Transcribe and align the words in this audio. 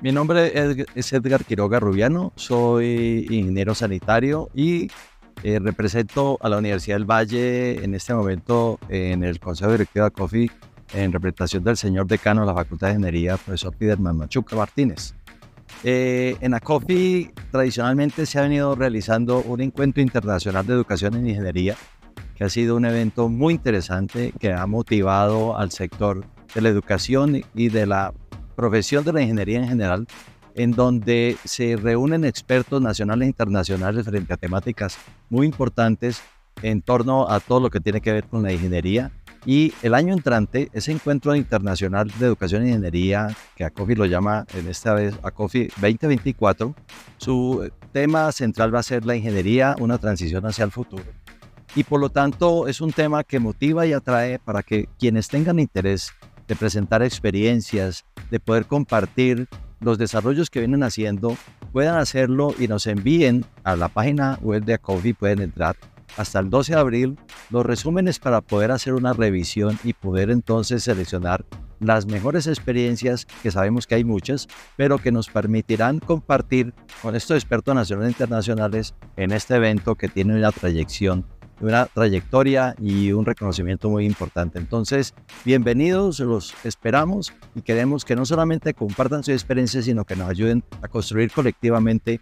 Mi 0.00 0.12
nombre 0.12 0.52
es 0.94 1.12
Edgar 1.12 1.44
Quiroga 1.44 1.80
Rubiano, 1.80 2.32
soy 2.36 3.26
ingeniero 3.30 3.74
sanitario 3.74 4.48
y 4.54 4.92
eh, 5.42 5.58
represento 5.58 6.38
a 6.40 6.48
la 6.48 6.58
Universidad 6.58 6.96
del 6.96 7.04
Valle 7.04 7.82
en 7.82 7.96
este 7.96 8.14
momento 8.14 8.78
en 8.88 9.24
el 9.24 9.40
Consejo 9.40 9.72
Directivo 9.72 10.04
de 10.04 10.10
COFI 10.12 10.50
en 10.94 11.12
representación 11.12 11.64
del 11.64 11.76
señor 11.76 12.06
decano 12.06 12.42
de 12.42 12.46
la 12.46 12.54
Facultad 12.54 12.88
de 12.88 12.94
Ingeniería, 12.94 13.36
profesor 13.38 13.74
Piderman 13.74 14.16
Machuca 14.16 14.54
Martínez. 14.54 15.14
Eh, 15.82 16.36
en 16.40 16.54
ACOFI 16.54 17.32
tradicionalmente 17.50 18.24
se 18.24 18.38
ha 18.38 18.42
venido 18.42 18.76
realizando 18.76 19.42
un 19.42 19.60
encuentro 19.60 20.00
internacional 20.00 20.64
de 20.64 20.74
educación 20.74 21.14
en 21.14 21.28
ingeniería, 21.28 21.74
que 22.36 22.44
ha 22.44 22.48
sido 22.48 22.76
un 22.76 22.84
evento 22.84 23.28
muy 23.28 23.54
interesante 23.54 24.32
que 24.38 24.52
ha 24.52 24.64
motivado 24.68 25.58
al 25.58 25.72
sector 25.72 26.24
de 26.54 26.60
la 26.60 26.68
educación 26.68 27.42
y 27.52 27.68
de 27.68 27.86
la 27.86 28.14
profesión 28.58 29.04
de 29.04 29.12
la 29.12 29.22
ingeniería 29.22 29.60
en 29.60 29.68
general, 29.68 30.08
en 30.56 30.72
donde 30.72 31.36
se 31.44 31.76
reúnen 31.76 32.24
expertos 32.24 32.82
nacionales 32.82 33.26
e 33.26 33.28
internacionales 33.28 34.04
frente 34.04 34.34
a 34.34 34.36
temáticas 34.36 34.98
muy 35.30 35.46
importantes 35.46 36.20
en 36.62 36.82
torno 36.82 37.30
a 37.30 37.38
todo 37.38 37.60
lo 37.60 37.70
que 37.70 37.78
tiene 37.78 38.00
que 38.00 38.12
ver 38.12 38.24
con 38.24 38.42
la 38.42 38.52
ingeniería 38.52 39.12
y 39.46 39.72
el 39.82 39.94
año 39.94 40.12
entrante, 40.12 40.70
ese 40.72 40.90
encuentro 40.90 41.36
internacional 41.36 42.10
de 42.18 42.26
educación 42.26 42.64
e 42.64 42.70
ingeniería, 42.70 43.28
que 43.54 43.64
ACOFI 43.64 43.94
lo 43.94 44.06
llama 44.06 44.44
en 44.54 44.66
esta 44.66 44.92
vez 44.92 45.14
ACOFI 45.22 45.68
2024, 45.80 46.74
su 47.16 47.70
tema 47.92 48.32
central 48.32 48.74
va 48.74 48.80
a 48.80 48.82
ser 48.82 49.06
la 49.06 49.14
ingeniería, 49.14 49.76
una 49.78 49.98
transición 49.98 50.44
hacia 50.46 50.64
el 50.64 50.72
futuro. 50.72 51.04
Y 51.76 51.84
por 51.84 52.00
lo 52.00 52.08
tanto 52.08 52.66
es 52.66 52.80
un 52.80 52.92
tema 52.92 53.22
que 53.22 53.38
motiva 53.38 53.86
y 53.86 53.92
atrae 53.92 54.40
para 54.40 54.64
que 54.64 54.88
quienes 54.98 55.28
tengan 55.28 55.60
interés 55.60 56.12
de 56.48 56.56
presentar 56.56 57.02
experiencias, 57.02 58.04
de 58.30 58.40
poder 58.40 58.66
compartir 58.66 59.48
los 59.80 59.98
desarrollos 59.98 60.50
que 60.50 60.60
vienen 60.60 60.82
haciendo, 60.82 61.36
puedan 61.72 61.98
hacerlo 61.98 62.54
y 62.58 62.68
nos 62.68 62.86
envíen 62.86 63.44
a 63.64 63.76
la 63.76 63.88
página 63.88 64.38
web 64.42 64.64
de 64.64 64.74
ACOFI, 64.74 65.12
pueden 65.12 65.40
entrar. 65.40 65.76
Hasta 66.16 66.40
el 66.40 66.50
12 66.50 66.72
de 66.72 66.78
abril 66.78 67.18
los 67.50 67.64
resúmenes 67.64 68.18
para 68.18 68.40
poder 68.40 68.72
hacer 68.72 68.94
una 68.94 69.12
revisión 69.12 69.78
y 69.84 69.92
poder 69.92 70.30
entonces 70.30 70.82
seleccionar 70.82 71.44
las 71.80 72.06
mejores 72.06 72.46
experiencias, 72.46 73.24
que 73.24 73.50
sabemos 73.50 73.86
que 73.86 73.94
hay 73.94 74.04
muchas, 74.04 74.48
pero 74.76 74.98
que 74.98 75.12
nos 75.12 75.28
permitirán 75.28 76.00
compartir 76.00 76.74
con 77.02 77.14
estos 77.14 77.36
expertos 77.36 77.74
nacionales 77.74 78.08
e 78.08 78.12
internacionales 78.12 78.94
en 79.16 79.30
este 79.30 79.54
evento 79.54 79.94
que 79.94 80.08
tiene 80.08 80.34
una 80.34 80.50
trayección, 80.50 81.24
una 81.60 81.86
trayectoria 81.86 82.74
y 82.80 83.12
un 83.12 83.24
reconocimiento 83.24 83.88
muy 83.90 84.06
importante. 84.06 84.58
Entonces, 84.58 85.14
bienvenidos, 85.44 86.20
los 86.20 86.54
esperamos 86.64 87.32
y 87.54 87.62
queremos 87.62 88.04
que 88.04 88.16
no 88.16 88.24
solamente 88.24 88.74
compartan 88.74 89.24
su 89.24 89.32
experiencia, 89.32 89.82
sino 89.82 90.04
que 90.04 90.16
nos 90.16 90.28
ayuden 90.28 90.62
a 90.82 90.88
construir 90.88 91.30
colectivamente 91.30 92.20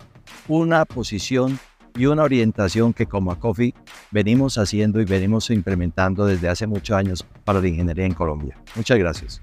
una 0.48 0.84
posición 0.84 1.58
y 1.96 2.06
una 2.06 2.24
orientación 2.24 2.92
que 2.92 3.06
como 3.06 3.32
ACOFI 3.32 3.74
venimos 4.10 4.58
haciendo 4.58 5.00
y 5.00 5.04
venimos 5.04 5.50
implementando 5.50 6.26
desde 6.26 6.48
hace 6.48 6.66
muchos 6.66 6.96
años 6.96 7.26
para 7.44 7.60
la 7.60 7.68
ingeniería 7.68 8.04
en 8.04 8.14
Colombia. 8.14 8.56
Muchas 8.74 8.98
gracias. 8.98 9.40